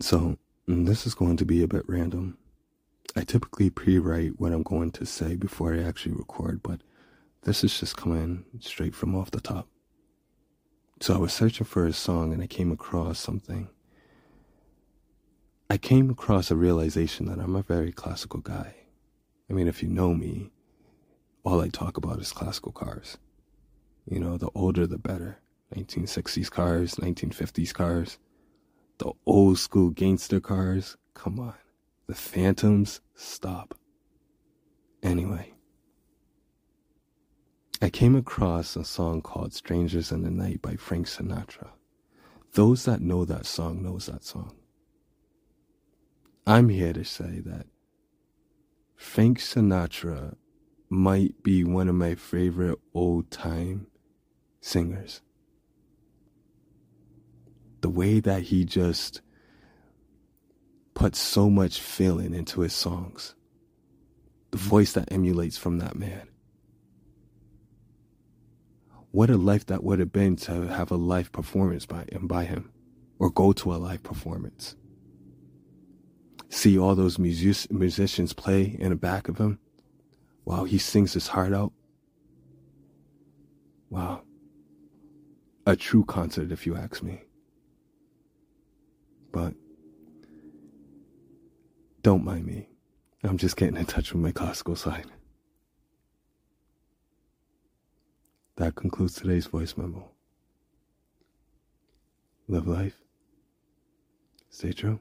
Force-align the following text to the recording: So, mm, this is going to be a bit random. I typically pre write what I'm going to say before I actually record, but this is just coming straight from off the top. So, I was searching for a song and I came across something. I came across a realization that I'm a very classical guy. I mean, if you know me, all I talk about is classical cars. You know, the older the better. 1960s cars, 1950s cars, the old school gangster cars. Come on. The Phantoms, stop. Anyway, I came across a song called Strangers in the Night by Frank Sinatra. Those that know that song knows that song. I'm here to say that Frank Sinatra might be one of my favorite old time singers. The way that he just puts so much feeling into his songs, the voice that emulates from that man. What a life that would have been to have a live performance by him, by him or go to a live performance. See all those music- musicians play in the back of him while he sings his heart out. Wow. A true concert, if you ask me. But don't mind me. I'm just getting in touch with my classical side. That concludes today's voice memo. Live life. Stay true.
So, 0.00 0.38
mm, 0.68 0.86
this 0.86 1.06
is 1.06 1.14
going 1.14 1.36
to 1.38 1.44
be 1.44 1.62
a 1.62 1.68
bit 1.68 1.84
random. 1.88 2.38
I 3.16 3.24
typically 3.24 3.68
pre 3.68 3.98
write 3.98 4.38
what 4.38 4.52
I'm 4.52 4.62
going 4.62 4.92
to 4.92 5.04
say 5.04 5.34
before 5.34 5.74
I 5.74 5.82
actually 5.82 6.14
record, 6.14 6.62
but 6.62 6.82
this 7.42 7.64
is 7.64 7.80
just 7.80 7.96
coming 7.96 8.44
straight 8.60 8.94
from 8.94 9.16
off 9.16 9.32
the 9.32 9.40
top. 9.40 9.68
So, 11.00 11.14
I 11.14 11.18
was 11.18 11.32
searching 11.32 11.66
for 11.66 11.84
a 11.84 11.92
song 11.92 12.32
and 12.32 12.42
I 12.42 12.46
came 12.46 12.70
across 12.70 13.18
something. 13.18 13.68
I 15.68 15.78
came 15.78 16.10
across 16.10 16.50
a 16.50 16.56
realization 16.56 17.26
that 17.26 17.40
I'm 17.40 17.56
a 17.56 17.62
very 17.62 17.92
classical 17.92 18.40
guy. 18.40 18.74
I 19.50 19.52
mean, 19.52 19.66
if 19.66 19.82
you 19.82 19.88
know 19.88 20.14
me, 20.14 20.50
all 21.44 21.60
I 21.60 21.68
talk 21.68 21.96
about 21.96 22.20
is 22.20 22.32
classical 22.32 22.72
cars. 22.72 23.18
You 24.08 24.20
know, 24.20 24.36
the 24.36 24.50
older 24.54 24.86
the 24.86 24.98
better. 24.98 25.40
1960s 25.74 26.50
cars, 26.50 26.94
1950s 26.94 27.74
cars, 27.74 28.18
the 28.98 29.12
old 29.26 29.58
school 29.58 29.90
gangster 29.90 30.40
cars. 30.40 30.96
Come 31.14 31.38
on. 31.38 31.54
The 32.06 32.14
Phantoms, 32.14 33.00
stop. 33.14 33.74
Anyway, 35.02 35.54
I 37.80 37.90
came 37.90 38.16
across 38.16 38.74
a 38.76 38.84
song 38.84 39.22
called 39.22 39.52
Strangers 39.52 40.10
in 40.10 40.22
the 40.22 40.30
Night 40.30 40.60
by 40.60 40.76
Frank 40.76 41.06
Sinatra. 41.06 41.68
Those 42.54 42.84
that 42.86 43.00
know 43.00 43.24
that 43.24 43.46
song 43.46 43.82
knows 43.82 44.06
that 44.06 44.24
song. 44.24 44.56
I'm 46.46 46.70
here 46.70 46.92
to 46.94 47.04
say 47.04 47.40
that 47.44 47.66
Frank 48.96 49.38
Sinatra 49.38 50.34
might 50.88 51.42
be 51.42 51.62
one 51.62 51.88
of 51.88 51.94
my 51.94 52.14
favorite 52.14 52.78
old 52.94 53.30
time 53.30 53.86
singers. 54.60 55.20
The 57.80 57.88
way 57.88 58.20
that 58.20 58.42
he 58.42 58.64
just 58.64 59.20
puts 60.94 61.18
so 61.18 61.48
much 61.48 61.80
feeling 61.80 62.34
into 62.34 62.60
his 62.60 62.72
songs, 62.72 63.34
the 64.50 64.58
voice 64.58 64.92
that 64.92 65.12
emulates 65.12 65.56
from 65.56 65.78
that 65.78 65.96
man. 65.96 66.28
What 69.10 69.30
a 69.30 69.36
life 69.36 69.66
that 69.66 69.84
would 69.84 70.00
have 70.00 70.12
been 70.12 70.36
to 70.36 70.66
have 70.68 70.90
a 70.90 70.96
live 70.96 71.32
performance 71.32 71.86
by 71.86 72.04
him, 72.10 72.26
by 72.26 72.44
him 72.44 72.70
or 73.18 73.30
go 73.30 73.52
to 73.52 73.74
a 73.74 73.76
live 73.76 74.02
performance. 74.02 74.76
See 76.50 76.78
all 76.78 76.94
those 76.94 77.18
music- 77.18 77.70
musicians 77.70 78.32
play 78.32 78.76
in 78.78 78.90
the 78.90 78.96
back 78.96 79.28
of 79.28 79.38
him 79.38 79.58
while 80.44 80.64
he 80.64 80.78
sings 80.78 81.12
his 81.12 81.28
heart 81.28 81.52
out. 81.52 81.72
Wow. 83.90 84.22
A 85.66 85.76
true 85.76 86.04
concert, 86.04 86.50
if 86.50 86.66
you 86.66 86.76
ask 86.76 87.02
me. 87.02 87.22
But 89.38 89.54
don't 92.02 92.24
mind 92.24 92.44
me. 92.44 92.68
I'm 93.22 93.38
just 93.38 93.56
getting 93.56 93.76
in 93.76 93.86
touch 93.86 94.12
with 94.12 94.20
my 94.20 94.32
classical 94.32 94.74
side. 94.74 95.06
That 98.56 98.74
concludes 98.74 99.14
today's 99.14 99.46
voice 99.46 99.76
memo. 99.76 100.10
Live 102.48 102.66
life. 102.66 102.96
Stay 104.50 104.72
true. 104.72 104.98